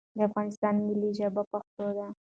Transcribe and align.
دا 0.17 0.21
افغانستان 0.29 0.73
ملی 0.87 1.09
ژبه 1.19 1.43
پښتو 1.51 1.85
ده 1.97 2.07